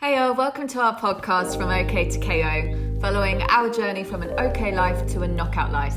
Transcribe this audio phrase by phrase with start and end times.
[0.00, 4.30] Hey, all, welcome to our podcast from OK to KO, following our journey from an
[4.38, 5.96] OK life to a knockout life.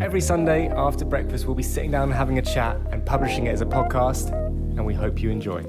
[0.00, 3.50] Every Sunday after breakfast, we'll be sitting down and having a chat and publishing it
[3.50, 5.62] as a podcast, and we hope you enjoy.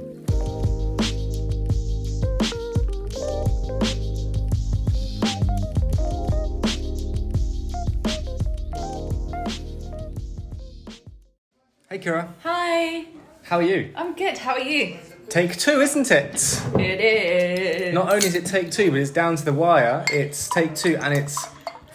[11.89, 13.05] Hey Kira, Hi,
[13.44, 13.91] how are you?
[13.98, 14.38] I'm good.
[14.38, 14.98] How are you?
[15.30, 16.61] Take two, isn't it?
[16.80, 17.93] It is.
[17.93, 20.04] Not only is it take two, but it's down to the wire.
[20.11, 21.47] It's take two, and it's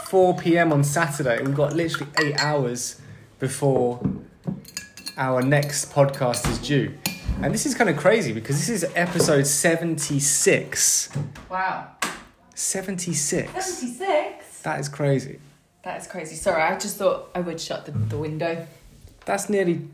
[0.06, 0.72] 4 p.m.
[0.72, 1.42] on Saturday.
[1.42, 3.00] We've got literally eight hours
[3.40, 4.00] before
[5.16, 6.96] our next podcast is due.
[7.42, 11.08] And this is kind of crazy because this is episode 76.
[11.50, 11.90] Wow.
[12.54, 13.50] 76.
[13.52, 14.60] 76?
[14.60, 15.40] That is crazy.
[15.82, 16.36] That is crazy.
[16.36, 18.66] Sorry, I just thought I would shut the, the window.
[19.24, 19.88] That's nearly,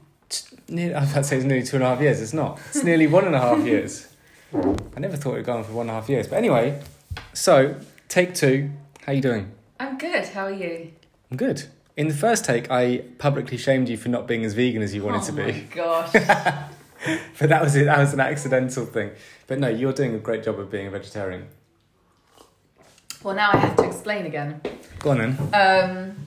[0.68, 2.20] nearly, I was about to say it's nearly two and a half years.
[2.20, 2.58] It's not.
[2.68, 4.06] It's nearly one and a half years.
[4.52, 6.26] I never thought it would go on for one and a half years.
[6.26, 6.80] But anyway,
[7.32, 7.76] so
[8.08, 8.70] take two.
[9.06, 9.52] How are you doing?
[9.78, 10.26] I'm good.
[10.26, 10.92] How are you?
[11.30, 11.64] I'm good.
[11.96, 15.02] In the first take, I publicly shamed you for not being as vegan as you
[15.04, 15.60] wanted oh to my be.
[15.74, 16.12] gosh.
[17.38, 17.84] But that was it.
[17.86, 19.10] That was an accidental thing.
[19.46, 21.48] But no, you're doing a great job of being a vegetarian.
[23.22, 24.60] well, now I have to explain again.
[24.98, 25.54] Go on then.
[25.54, 26.26] Um,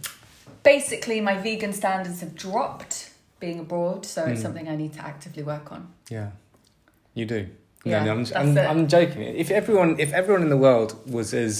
[0.64, 3.12] basically, my vegan standards have dropped
[3.46, 4.44] being abroad, so it's Mm.
[4.46, 5.82] something I need to actively work on.
[6.18, 6.30] Yeah,
[7.20, 7.42] you do.
[7.86, 8.58] Yeah, no, no, I'm, I'm.
[8.72, 9.22] I'm joking.
[9.44, 11.54] If everyone, if everyone in the world was as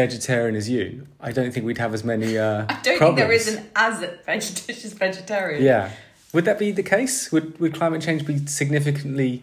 [0.00, 2.98] vegetarian as you, I don't think we'd have as many uh, I don't problems.
[2.98, 3.94] think there is an as
[4.26, 5.62] vegetarian vegetarian.
[5.70, 5.90] Yeah.
[6.34, 7.32] Would that be the case?
[7.32, 9.42] Would would climate change be significantly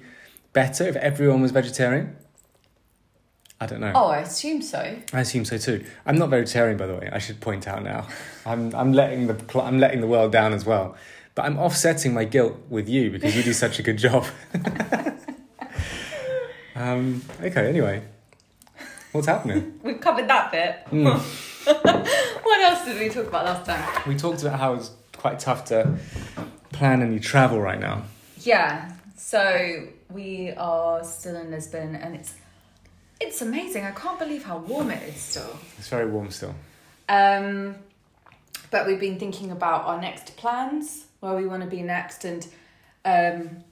[0.54, 2.06] better if everyone was vegetarian?
[3.60, 3.94] I don't know.
[3.96, 4.82] Oh, I assume so.
[5.18, 5.78] I assume so too.
[6.06, 7.08] I'm not vegetarian, by the way.
[7.12, 8.02] I should point out now.
[8.46, 9.38] I'm I'm letting the
[9.70, 10.88] I'm letting the world down as well.
[11.36, 14.26] But I'm offsetting my guilt with you because you do such a good job.
[16.76, 17.68] um, okay.
[17.68, 18.04] Anyway,
[19.12, 19.80] what's happening?
[19.84, 20.86] We've covered that bit.
[20.92, 21.42] Mm.
[22.46, 24.04] What else did we talk about last time?
[24.08, 25.98] We talked about how it's quite tough to
[26.72, 28.04] plan any travel right now.
[28.42, 28.92] Yeah.
[29.18, 32.36] So we are still in Lisbon, and it's
[33.20, 33.84] it's amazing.
[33.84, 35.58] I can't believe how warm it is still.
[35.78, 36.54] It's very warm still.
[37.10, 37.76] Um,
[38.72, 42.48] but we've been thinking about our next plans, where we want to be next, and
[43.04, 43.64] um,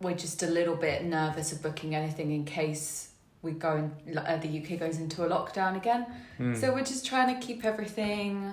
[0.00, 3.10] we're just a little bit nervous of booking anything in case
[3.42, 6.06] we go in, uh, the UK goes into a lockdown again.
[6.38, 6.58] Mm.
[6.58, 8.52] So we're just trying to keep everything,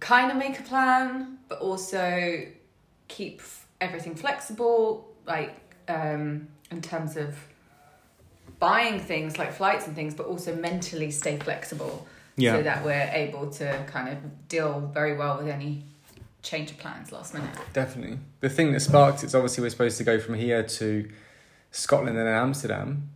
[0.00, 2.46] kind of make a plan, but also
[3.08, 5.54] keep f- everything flexible, like
[5.88, 7.36] um, in terms of
[8.58, 12.56] buying things like flights and things, but also mentally stay flexible yeah.
[12.56, 15.84] so that we're able to kind of deal very well with any
[16.42, 17.50] change of plans last minute.
[17.72, 18.18] Definitely.
[18.40, 21.08] The thing that sparked it's obviously we're supposed to go from here to
[21.70, 23.08] Scotland and then Amsterdam.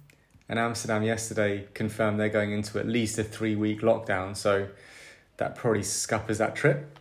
[0.49, 4.37] And Amsterdam yesterday confirmed they're going into at least a three week lockdown.
[4.37, 4.69] So
[5.39, 6.99] that probably scuppers that trip.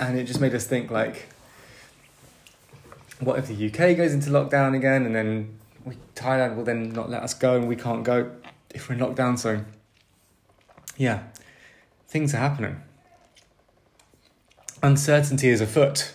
[0.00, 1.28] And it just made us think like,
[3.20, 7.08] what if the UK goes into lockdown again and then we, Thailand will then not
[7.08, 8.32] let us go and we can't go
[8.70, 9.38] if we're in lockdown?
[9.38, 9.64] So
[10.96, 11.22] yeah,
[12.08, 12.82] things are happening.
[14.84, 16.14] Uncertainty is afoot.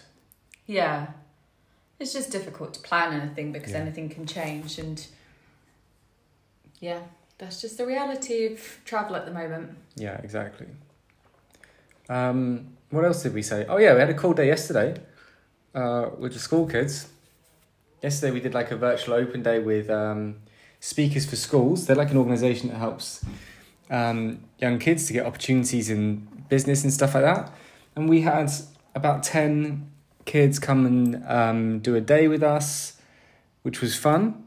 [0.68, 1.08] Yeah.
[2.00, 3.80] It's just difficult to plan anything because Yeah.
[3.80, 5.06] anything can change and
[6.80, 7.00] yeah,
[7.40, 9.76] that's just the reality of travel at the moment.
[9.96, 10.68] Yeah, exactly.
[12.10, 13.66] Um, what else did we say?
[13.68, 15.02] Oh yeah, we had a cool day yesterday
[15.74, 17.08] uh, with the school kids.
[18.04, 20.36] Yesterday we did like a virtual open day with um,
[20.80, 21.88] Speakers for Schools.
[21.88, 23.26] They're like an organisation that helps
[23.90, 27.52] um, young kids to get opportunities in business and stuff like that.
[27.96, 28.52] And we had
[28.96, 29.92] about ten
[30.26, 33.00] kids come and um, do a day with us,
[33.64, 34.46] which was fun.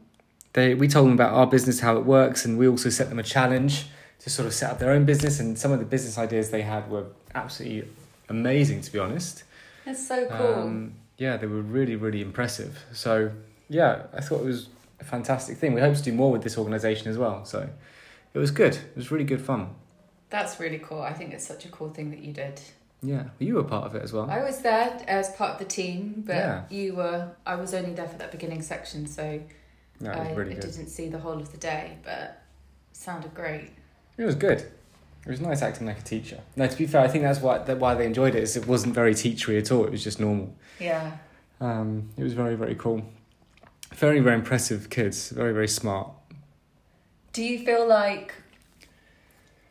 [0.53, 3.19] They we told them about our business, how it works, and we also set them
[3.19, 3.87] a challenge
[4.19, 5.39] to sort of set up their own business.
[5.39, 7.05] And some of the business ideas they had were
[7.35, 7.87] absolutely
[8.29, 9.43] amazing, to be honest.
[9.85, 10.53] That's so cool.
[10.53, 12.85] Um, yeah, they were really, really impressive.
[12.93, 13.31] So
[13.69, 15.73] yeah, I thought it was a fantastic thing.
[15.73, 17.43] We hope to do more with this organisation as well.
[17.45, 17.69] So
[18.33, 18.75] it was good.
[18.75, 19.75] It was really good fun.
[20.29, 21.01] that's really cool.
[21.01, 22.61] I think it's such a cool thing that you did.
[23.03, 24.29] Yeah, you were part of it as well.
[24.31, 26.63] I was there as part of the team, but Yeah.
[26.69, 29.41] you were I was only there for that beginning section, so
[29.99, 32.19] No, it I, really I didn't see the whole of the day, but
[32.91, 33.71] it sounded great.
[34.17, 34.59] It was good.
[35.25, 36.39] It was nice acting like a teacher.
[36.55, 38.43] No, to be fair, I think that's why that why they enjoyed it.
[38.43, 39.85] Is it wasn't very teachery at all.
[39.85, 40.55] It was just normal.
[40.79, 41.17] Yeah.
[41.59, 43.03] Um, it was very very cool.
[43.93, 45.29] Very very impressive kids.
[45.29, 46.09] Very very smart.
[47.33, 48.33] Do you feel like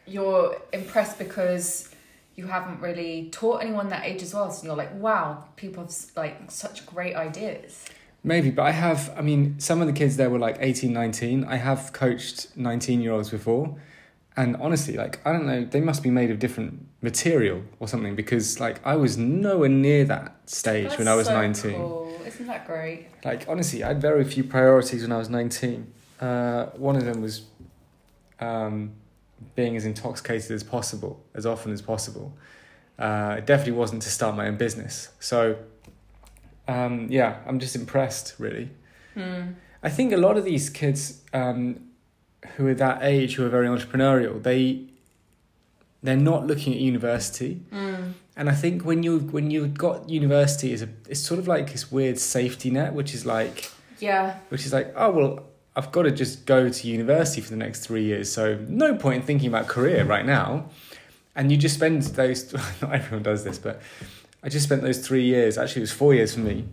[0.06, 1.91] you're impressed because
[2.34, 4.50] you haven't really taught anyone that age as well?
[4.50, 7.84] So you're like, wow, people have like such great ideas.
[8.24, 11.44] Maybe, but I have, I mean, some of the kids there were like 18, 19.
[11.44, 13.76] I have coached 19 year olds before.
[14.36, 18.14] And honestly, like, I don't know, they must be made of different material or something
[18.14, 21.72] because, like, I was nowhere near that stage That's when I was so 19.
[21.72, 22.20] Cool.
[22.24, 23.08] Isn't that great?
[23.24, 25.92] Like, honestly, I had very few priorities when I was 19.
[26.18, 27.42] Uh, one of them was
[28.40, 28.92] um,
[29.54, 32.36] being as intoxicated as possible, as often as possible.
[32.98, 35.08] Uh, it definitely wasn't to start my own business.
[35.18, 35.56] So,
[36.68, 38.70] um, yeah, I'm just impressed, really.
[39.14, 39.52] Hmm.
[39.82, 41.88] I think a lot of these kids um,
[42.56, 44.84] who are that age, who are very entrepreneurial, they
[46.04, 47.62] they're not looking at university.
[47.72, 48.14] Mm.
[48.36, 51.70] And I think when you when you've got university is a it's sort of like
[51.72, 54.36] this weird safety net, which is like Yeah.
[54.48, 55.44] which is like, oh well,
[55.74, 59.20] I've got to just go to university for the next three years, so no point
[59.20, 60.66] in thinking about career right now.
[61.34, 62.52] And you just spend those
[62.82, 63.80] not everyone does this, but
[64.42, 66.66] I just spent those three years, actually it was four years for me,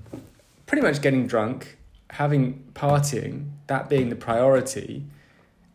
[0.66, 1.78] pretty much getting drunk,
[2.10, 5.06] having partying, that being the priority,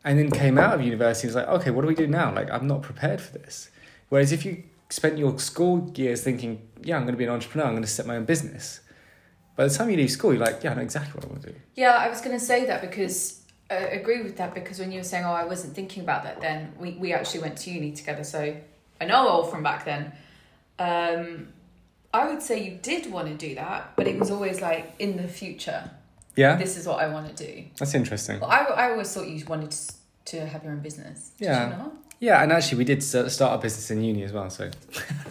[0.04, 2.34] and then came out of university and was like, okay, what do we do now?
[2.34, 3.70] Like I'm not prepared for this.
[4.10, 7.74] Whereas if you spent your school years thinking, yeah, I'm gonna be an entrepreneur, I'm
[7.74, 8.80] gonna set my own business.
[9.56, 11.42] By the time you leave school, you're like, yeah, I know exactly what I want
[11.42, 11.56] to do.
[11.76, 13.40] Yeah, I was going to say that because
[13.70, 16.40] I agree with that because when you were saying, "Oh, I wasn't thinking about that,"
[16.40, 18.56] then we we actually went to uni together, so
[19.00, 20.12] I know all from back then.
[20.78, 21.48] Um,
[22.12, 25.16] I would say you did want to do that, but it was always like in
[25.16, 25.90] the future.
[26.36, 27.64] Yeah, This is what I want to do.
[27.78, 28.40] that's interesting.
[28.40, 29.92] Well, I I always thought you wanted to,
[30.36, 31.30] to have your own business.
[31.38, 31.70] Did Yeah.
[31.70, 31.92] You not?
[32.20, 34.48] Yeah, and actually, we did start a business in uni as well.
[34.50, 34.70] So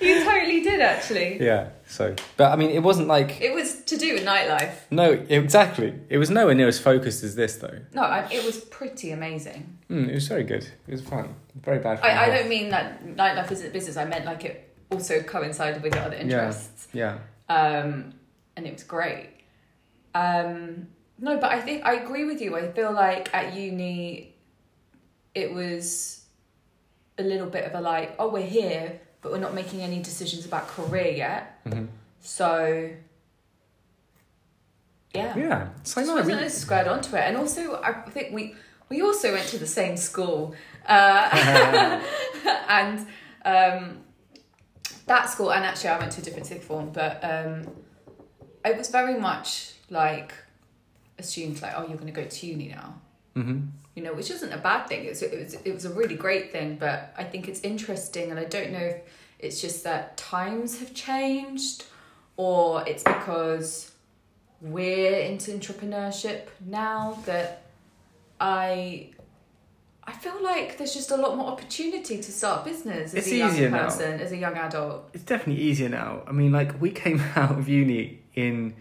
[0.00, 1.42] You totally did actually.
[1.42, 4.72] yeah, so but I mean, it wasn't like It was to do with nightlife.
[4.90, 5.94] no, exactly.
[6.08, 7.78] It was nowhere near as focused as this, though.
[7.94, 9.78] No, I, it was pretty amazing.
[9.90, 10.64] Mm, it was very good.
[10.88, 11.34] It was fun.
[11.62, 11.98] Very bad.
[11.98, 12.40] For my I, I health.
[12.40, 13.96] don't mean that nightlife isn't business.
[13.96, 16.88] I meant like it also coincided with your other interests.
[16.92, 17.18] Yeah,
[17.48, 18.14] Um,
[18.56, 19.28] and it was great.
[20.14, 20.88] Um,
[21.18, 22.56] no, but I think I agree with you.
[22.56, 24.34] I feel like at uni,
[25.34, 26.24] it was
[27.18, 30.46] a little bit of a like, oh, we're here, but we're not making any decisions
[30.46, 31.60] about career yet.
[31.64, 31.86] hmm
[32.20, 32.90] So,
[35.14, 35.36] yeah.
[35.36, 35.68] yeah.
[35.82, 37.22] So no, really, squared onto it.
[37.22, 38.54] And also, I think we
[38.88, 40.54] we also went to the same school,
[40.86, 42.00] uh,
[42.68, 43.06] and
[43.44, 43.98] um,
[45.06, 45.52] that school.
[45.52, 47.66] And actually, I went to a different sixth form, but um,
[48.64, 50.32] it was very much like
[51.18, 52.94] assumed, like, oh, you're going to go to uni now.
[53.34, 53.60] Hmm
[53.94, 55.04] You know, which isn't a bad thing.
[55.04, 58.30] It was, it was it was a really great thing, but I think it's interesting,
[58.30, 58.96] and I don't know if
[59.38, 61.84] it's just that times have changed,
[62.36, 63.92] or it's because
[64.60, 67.62] we're into entrepreneurship now that
[68.40, 69.10] I
[70.04, 73.28] I feel like there's just a lot more opportunity to start a business as It's
[73.32, 73.84] a young easier now.
[73.84, 75.08] person, as a young adult.
[75.12, 76.22] it's definitely easier now.
[76.26, 78.74] I mean, like we came out of uni in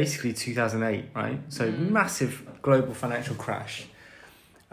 [0.00, 1.40] basically 2008, right?
[1.48, 1.90] So Mm.
[2.00, 2.32] massive
[2.66, 3.74] global financial crash,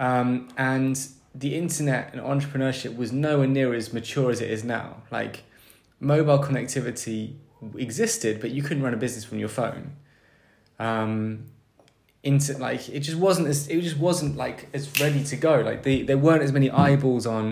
[0.08, 0.96] um, and
[1.44, 4.88] the internet and entrepreneurship was nowhere near as mature as it is now.
[5.18, 5.36] Like
[6.00, 7.20] mobile connectivity
[7.78, 9.84] existed, but you couldn't run a business from your phone.
[10.88, 11.18] Um,
[12.30, 15.54] into like it just wasn't as it just wasn't like as ready to go.
[15.70, 17.48] Like the there weren't as many eyeballs on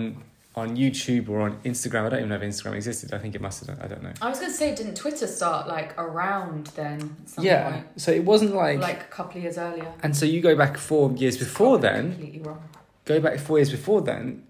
[0.54, 2.06] on YouTube or on Instagram.
[2.06, 3.14] I don't even know if Instagram existed.
[3.14, 3.80] I think it must have.
[3.82, 4.12] I don't know.
[4.20, 7.16] I was gonna say, didn't Twitter start like around then?
[7.26, 7.86] Some yeah, point?
[7.96, 9.90] so it wasn't like, like a couple of years earlier.
[10.02, 12.12] and so you go back four years before then.
[12.12, 12.62] completely wrong.
[13.04, 14.44] Go back four years before then,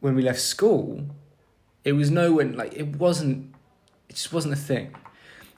[0.00, 1.06] when we left school,
[1.84, 3.54] it was no one like it wasn't.
[4.08, 4.94] It just wasn't a thing.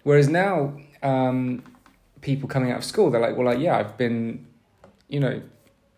[0.02, 1.64] Whereas now, um,
[2.20, 4.46] people coming out of school, they're like, well, like yeah, I've been,
[5.08, 5.42] you know.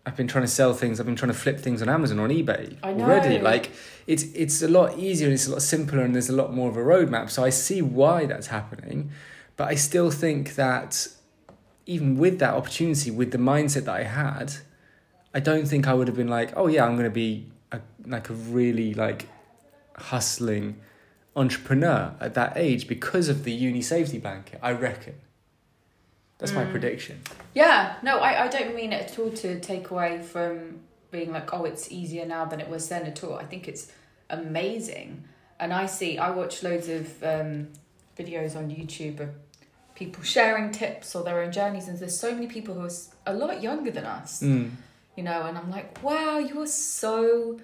[0.09, 0.99] I've been trying to sell things.
[0.99, 3.37] I've been trying to flip things on Amazon or on eBay already.
[3.37, 3.71] Like
[4.07, 6.67] it's it's a lot easier and it's a lot simpler and there's a lot more
[6.67, 7.29] of a roadmap.
[7.29, 9.11] So I see why that's happening,
[9.55, 11.09] but I still think that
[11.85, 14.53] even with that opportunity, with the mindset that I had,
[15.31, 17.79] I don't think I would have been like, oh yeah, I'm going to be a,
[18.07, 19.27] like a really like
[19.95, 20.77] hustling
[21.35, 24.57] entrepreneur at that age because of the uni safety blanket.
[24.63, 25.13] I reckon.
[26.39, 26.71] That's my Mm.
[26.71, 27.21] prediction.
[27.53, 30.79] Yeah, no, I, I don't mean it at all to take away from
[31.11, 33.35] being like, oh, it's easier now than it was then at all.
[33.35, 33.91] I think it's
[34.29, 35.25] amazing.
[35.59, 37.67] And I see, I watch loads of um,
[38.17, 39.29] videos on YouTube of
[39.95, 42.91] people sharing tips or their own journeys, and there's so many people who are
[43.27, 44.71] a lot younger than us, Mm.
[45.17, 47.59] you know, and I'm like, wow, you are so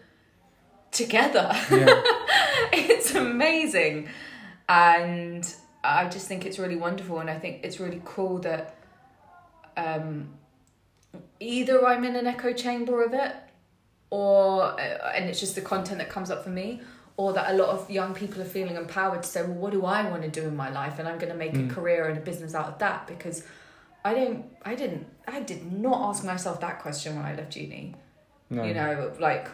[0.91, 1.50] together.
[1.72, 2.01] Yeah.
[2.74, 4.10] it's amazing.
[4.67, 5.48] And
[5.86, 7.20] I just think it's really wonderful.
[7.20, 8.75] And I think it's really cool that
[9.77, 10.30] um,
[11.39, 13.34] either I'm in an echo chamber of it,
[14.10, 16.82] or, uh, and it's just the content that comes up for me,
[17.18, 19.86] or that a lot of young people are feeling empowered to say, well, what do
[19.86, 21.00] I want to do in my life?
[21.00, 21.70] And I'm going to make Mm.
[21.70, 23.44] a career and a business out of that because
[24.04, 27.96] I don't, I didn't, I did not ask myself that question when I left uni.
[28.50, 28.63] No.
[28.63, 29.48] You know, like,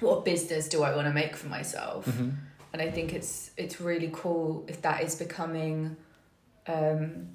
[0.00, 2.06] what business do I want to make for myself?
[2.06, 2.30] hmm
[2.74, 5.96] And I think it's it's really cool if that is becoming
[6.66, 7.28] um,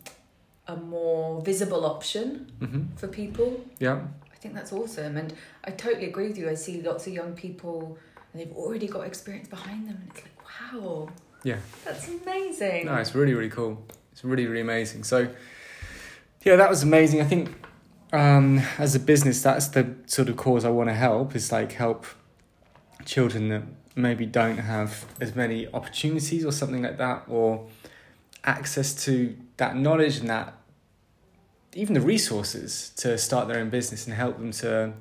[0.68, 3.50] a more visible option hmm for people.
[3.80, 4.02] Yeah.
[4.34, 6.50] I think that's awesome, and I totally agree with you.
[6.50, 7.98] I see lots of young people,
[8.34, 11.08] and they've already got experience behind them, and it's like, wow,
[11.44, 11.60] Yeah.
[11.86, 12.88] that's amazing.
[12.88, 13.82] No, it's really, really cool.
[14.12, 15.06] It's really, really amazing.
[15.06, 15.30] So,
[16.44, 17.22] yeah, that was amazing.
[17.22, 17.50] I think
[18.12, 21.72] um, as a business, that's the sort of cause I want to help is like
[21.74, 22.06] help
[23.06, 23.64] children that
[24.00, 27.68] maybe don't have as many opportunities or something like that, or
[28.44, 30.54] access to that knowledge and that
[31.76, 34.94] even the resources to start their own business and help them to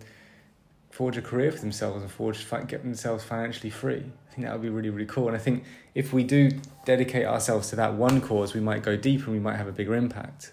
[0.90, 4.04] forge a career for themselves and forge get themselves financially free.
[4.30, 5.28] I think that would be really really cool.
[5.28, 5.64] And I think
[5.94, 6.50] if we do
[6.84, 9.72] dedicate ourselves to that one cause, we might go deeper and we might have a
[9.72, 10.52] bigger impact,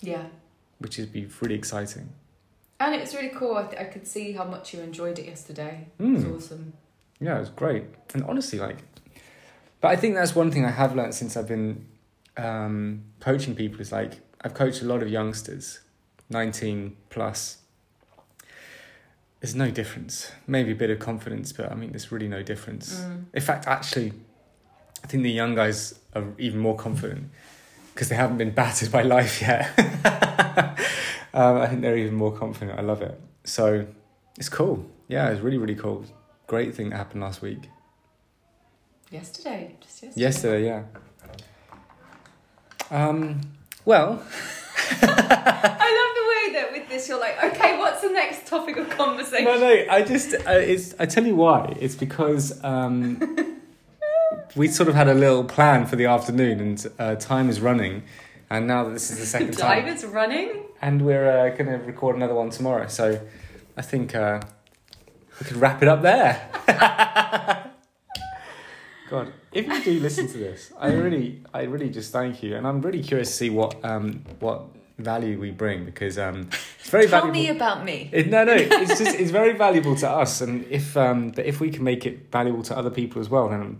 [0.00, 0.24] Yeah,
[0.78, 2.08] which would be really exciting.
[2.80, 3.56] and it was really cool.
[3.56, 5.86] I, th- I could see how much you enjoyed it yesterday.
[5.98, 6.14] It Mm.
[6.14, 6.72] was awesome.
[7.22, 7.84] Yeah, it was great.
[8.14, 8.78] And honestly, like,
[9.80, 11.86] but I think that's one thing I have learned since I've been
[12.36, 15.80] um, coaching people is like, I've coached a lot of youngsters,
[16.30, 17.58] 19 plus.
[19.40, 20.32] There's no difference.
[20.46, 23.00] Maybe a bit of confidence, but I mean, there's really no difference.
[23.00, 23.24] Mm.
[23.34, 24.12] In fact, actually,
[25.02, 27.30] I think the young guys are even more confident
[27.94, 29.70] because they haven't been battered by life yet.
[31.34, 32.78] um, I think they're even more confident.
[32.78, 33.20] I love it.
[33.44, 33.86] So
[34.38, 34.86] it's cool.
[35.08, 36.04] Yeah, it's really, really cool.
[36.46, 37.70] Great thing that happened last week.
[39.10, 40.20] Yesterday, just yesterday.
[40.20, 40.82] Yesterday, yeah.
[42.90, 43.40] Um,
[43.84, 44.10] well,
[45.02, 48.88] I love the way that with this you're like, okay, what's the next topic of
[48.90, 49.44] conversation?
[49.44, 51.76] no, no, I just, uh, it's, I tell you why.
[51.80, 53.20] It's because um,
[54.56, 58.02] we sort of had a little plan for the afternoon and uh, time is running.
[58.50, 59.84] And now that this is the second time.
[59.84, 60.64] Time is running.
[60.82, 62.86] and we're uh, going to record another one tomorrow.
[62.88, 63.20] So
[63.78, 64.42] I think uh,
[65.40, 66.50] we could wrap it up there.
[69.10, 72.66] God, if you do listen to this, I really, I really just thank you, and
[72.66, 74.62] I'm really curious to see what um what
[74.98, 76.48] value we bring because um
[76.78, 77.32] it's very Tell valuable.
[77.40, 78.08] me about me.
[78.12, 81.60] It, no, no, it's just it's very valuable to us, and if um but if
[81.60, 83.78] we can make it valuable to other people as well, then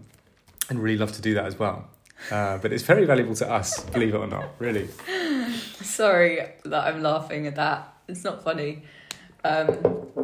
[0.69, 1.89] I'd really love to do that as well.
[2.31, 4.89] Uh, but it's very valuable to us, believe it or not, really.
[5.81, 7.95] Sorry that I'm laughing at that.
[8.07, 8.83] It's not funny.
[9.45, 10.22] Um,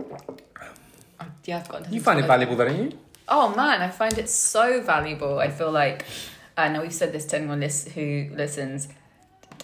[1.49, 1.81] yeah, I've got.
[1.81, 2.99] nothing You find it valuable, don't you?
[3.27, 5.39] Oh man, I find it so valuable.
[5.39, 6.05] I feel like,
[6.57, 8.89] I know we've said this to anyone lis- who listens,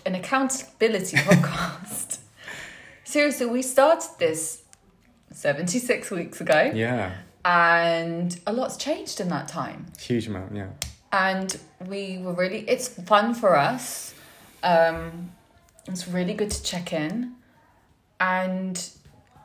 [0.06, 2.18] an accountability podcast.
[3.04, 4.62] Seriously, we started this
[5.32, 7.12] 76 weeks ago, Yeah,
[7.44, 9.86] and a lot's changed in that time.
[10.00, 10.54] huge amount.
[10.54, 10.68] Yeah.
[11.12, 14.14] and we were really it's fun for us
[14.64, 15.30] um
[15.86, 17.34] it's really good to check in
[18.18, 18.76] and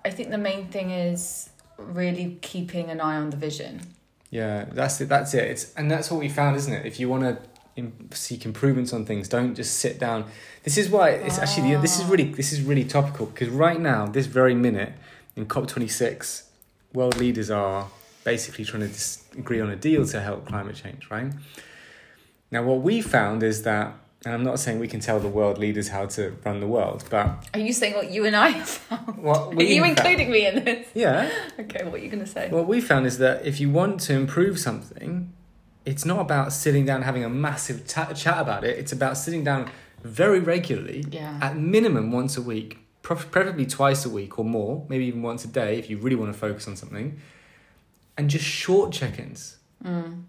[0.05, 3.81] i think the main thing is really keeping an eye on the vision
[4.31, 5.09] Yeah, that's it.
[5.09, 5.45] That's it.
[5.45, 6.85] It's and that's what we found, isn't it?
[6.85, 7.37] If you want to
[8.11, 10.25] seek improvements on things, don't just sit down.
[10.63, 14.05] This is why it's actually this is really this is really topical because right now,
[14.05, 14.93] this very minute
[15.35, 16.49] in COP twenty six,
[16.93, 17.87] world leaders are
[18.23, 21.09] basically trying to dis- agree on a deal to help climate change.
[21.09, 21.31] Right
[22.51, 23.93] now, what we found is that,
[24.25, 27.05] and I'm not saying we can tell the world leaders how to run the world,
[27.09, 30.45] but are you saying what you and i found what are you found- including me
[30.47, 31.29] in this yeah.
[31.59, 34.13] okay what are you gonna say What we found is that if you want to
[34.13, 35.31] improve something,
[35.85, 38.77] it's not about sitting down having a massive ta- chat about it.
[38.77, 39.69] It's about sitting down
[40.03, 45.05] very regularly, yeah at minimum once a week, preferably twice a week or more, maybe
[45.05, 47.19] even once a day if you really want to focus on something,
[48.17, 49.57] and just short check ins.
[49.83, 50.23] mm.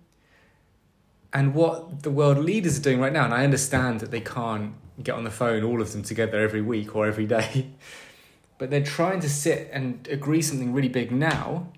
[1.32, 4.74] And what the world leaders are doing right now, and I understand that they can't
[5.02, 7.70] get on the phone, all of them together every week or every day,
[8.58, 11.68] but they're trying to sit and agree something really big now,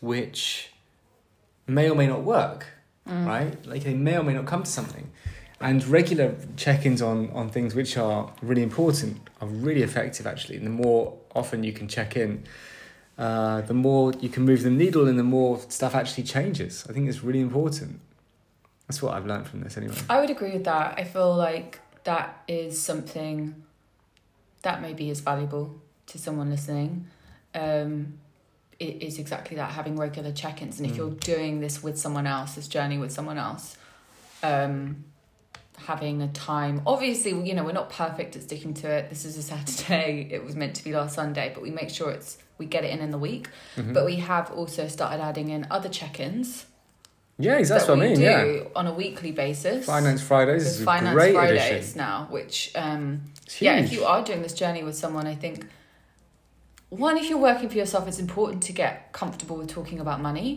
[0.00, 0.70] which
[1.66, 2.66] may or may not work,
[3.08, 3.26] Mm.
[3.26, 3.66] right?
[3.66, 5.10] Like they may or may not come to something.
[5.60, 10.56] And regular check ins on, on things which are really important are really effective actually.
[10.56, 12.44] And the more often you can check in,
[13.20, 16.84] uh, the more you can move the needle and the more stuff actually changes.
[16.88, 18.00] I think it's really important.
[18.88, 19.94] That's what I've learned from this anyway.
[20.08, 21.78] i would agree with that i feel like
[22.10, 23.38] that is something
[24.62, 25.66] that maybe is valuable
[26.06, 27.06] to someone listening
[27.54, 28.14] um,
[28.80, 30.98] it is exactly that having regular check-ins and if Mm.
[30.98, 33.76] you're doing this with someone else this journey with someone else
[34.42, 35.04] um,
[35.86, 39.36] having a time obviously you know we're not perfect at sticking to it this is
[39.36, 42.66] a saturday it was meant to be last sunday but we make sure it's we
[42.66, 43.92] get it in in the week Mhm.
[43.94, 46.66] but we have also started adding in other check-ins
[47.38, 48.16] Yeah, that's that what I mean.
[48.16, 49.86] do Yeah, on a weekly basis.
[49.86, 53.02] Finance Fridays is a Finance great Fridays now, which um,
[53.66, 55.56] yeah, if you are doing this journey with someone, I think
[56.90, 60.50] one, if you're working for yourself, it's important to get comfortable with talking about money.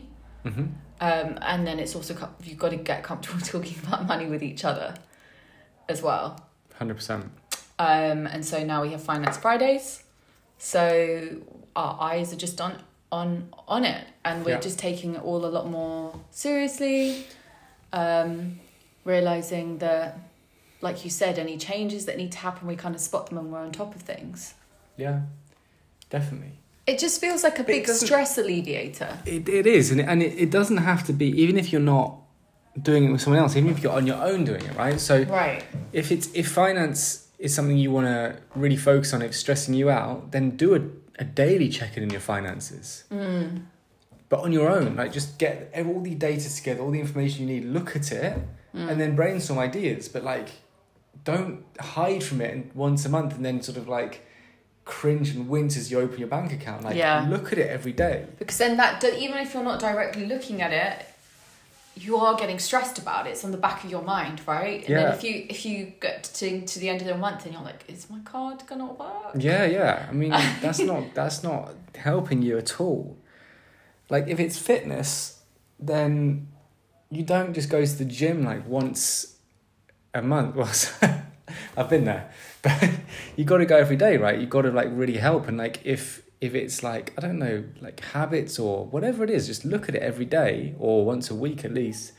[0.45, 0.65] Mhm.
[0.99, 4.43] Um, and then it's also co- you've got to get comfortable talking about money with
[4.43, 4.95] each other
[5.87, 6.25] as well.
[6.79, 7.29] 100%.
[7.79, 10.03] Um, and so now we have Finance Fridays.
[10.57, 10.77] So
[11.75, 12.77] our eyes are just on
[13.11, 14.59] on on it, and we're Yeah.
[14.59, 17.25] just taking it all a lot more seriously.
[17.91, 18.59] Um,
[19.05, 20.17] realizing that,
[20.81, 23.51] like you said, any changes that need to happen, we kind of spot them and
[23.51, 24.55] we're on top of things.
[24.97, 25.21] Yeah,
[26.09, 26.53] definitely.
[26.87, 29.19] It just feels like a big stress alleviator.
[29.25, 31.81] It, it is, and, it, and it, it doesn't have to be, even if you're
[31.81, 32.17] not
[32.81, 34.99] doing it with someone else, even if you're on your own doing it, right?
[34.99, 35.63] So Right.
[35.93, 39.73] if it's if finance is something you want to really focus on, if it's stressing
[39.75, 40.81] you out, then do a,
[41.19, 43.03] a daily check in in your finances.
[43.11, 43.63] Mm.
[44.29, 47.55] But on your own, like just get all the data together, all the information you
[47.61, 48.37] need, look at it,
[48.75, 48.89] Mm.
[48.89, 50.09] and then brainstorm ideas.
[50.09, 50.49] But like,
[51.23, 54.25] don't hide from it once a month and then sort of like
[54.85, 56.83] cringe and wince as you open your bank account.
[56.83, 57.25] Like, Yeah.
[57.29, 58.25] look at it every day.
[58.39, 61.05] Because then that even if you're not directly looking at it,
[61.95, 63.31] you are getting stressed about it.
[63.31, 64.79] It's on the back of your mind, right?
[64.79, 65.03] And Yeah.
[65.03, 67.63] then if you if you get to to the end of the month and you're
[67.63, 69.35] like, is my card gonna work?
[69.37, 70.07] Yeah, yeah.
[70.09, 70.31] I mean,
[70.61, 73.17] that's not that's not helping you at all.
[74.09, 75.41] Like if it's fitness,
[75.79, 76.47] then
[77.09, 79.37] you don't just go to the gym like once
[80.13, 80.55] a month.
[81.75, 82.31] Well, I've been there,
[82.61, 82.89] but
[83.35, 84.39] you got to go every day, right?
[84.39, 87.63] You got to like really help, and like if if it's like I don't know,
[87.81, 91.35] like habits or whatever it is, just look at it every day or once a
[91.35, 92.11] week at least.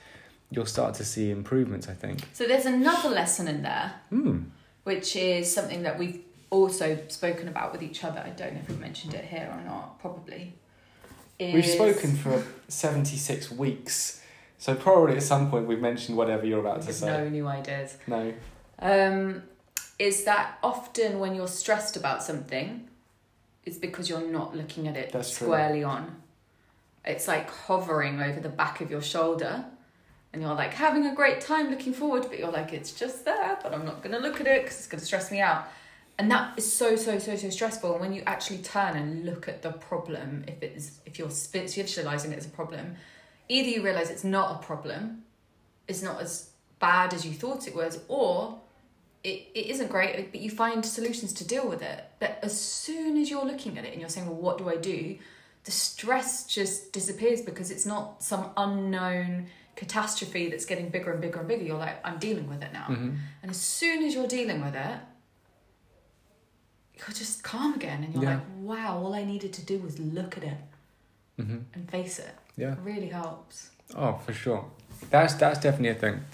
[0.50, 1.86] You'll start to see improvements.
[1.88, 2.16] I think.
[2.32, 4.38] So there's another lesson in there, Hmm.
[4.84, 8.20] which is something that we've also spoken about with each other.
[8.20, 9.98] I don't know if we've mentioned it here or not.
[10.00, 10.54] Probably.
[11.40, 14.22] We've spoken for 76 weeks,
[14.56, 17.06] so probably at some point we've mentioned whatever you're about to say.
[17.08, 17.96] no new ideas.
[18.06, 18.32] No.
[18.78, 19.42] um,
[19.98, 22.88] is that often when you're stressed about something,
[23.64, 25.47] it's because you're not looking at it That's true.
[25.47, 26.23] squarely on.
[27.05, 29.64] It's like hovering over the back of your shoulder,
[30.33, 33.59] and you're like having a great time looking forward, but you're like, it's just there,
[33.62, 35.68] but I'm not going to look at it because it's going to stress me out.
[36.18, 37.92] And that is so, so, so, so stressful.
[37.92, 41.31] And when you actually turn and look at the problem, if it is, if you're
[41.31, 42.96] sp- visualizing it as a problem,
[43.48, 45.24] either you realize it's not a problem,
[45.88, 48.61] it's not as bad as you thought it was, or
[49.24, 52.04] it, it isn't great, but you find solutions to deal with it.
[52.20, 54.76] But as soon as you're looking at it and you're saying, well, what do I
[54.76, 55.16] do?
[55.64, 61.38] The stress just disappears because it's not some unknown catastrophe that's getting bigger and bigger
[61.40, 61.64] and bigger.
[61.64, 62.87] You're like, I'm dealing with it now.
[62.90, 63.16] Mhm.
[63.42, 64.98] And as soon as you're dealing with it,
[66.96, 68.34] you're just calm again and you're Yeah.
[68.37, 70.58] like, wow, all I needed to do was look at it
[71.38, 71.64] Mhm.
[71.72, 72.34] and face it.
[72.56, 72.72] Yeah.
[72.72, 73.70] It really helps.
[73.96, 74.70] Oh, for sure.
[75.10, 76.24] That's that's definitely a thing.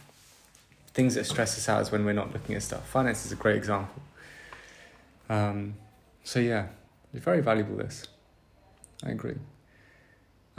[0.92, 2.86] Things that stress us out is when we're not looking at stuff.
[2.88, 4.02] Finance is a great example.
[5.28, 5.74] Um,
[6.24, 6.66] so yeah,
[7.14, 7.76] it's very valuable.
[7.76, 8.06] This,
[9.04, 9.36] I agree.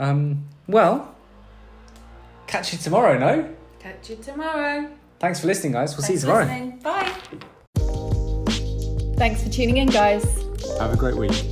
[0.00, 1.14] Um, well,
[2.46, 3.18] catch you tomorrow.
[3.18, 4.88] No, Catch you tomorrow.
[5.18, 5.94] thanks for listening, guys.
[5.96, 7.10] We'll see you Thanks for tomorrow.
[7.14, 7.38] listening.
[8.38, 9.16] Bye.
[9.16, 10.24] Thanks for tuning in, guys.
[10.78, 11.51] Have a great week.